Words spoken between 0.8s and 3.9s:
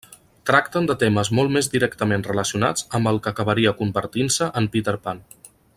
de temes molt més directament relacionats amb el que acabaria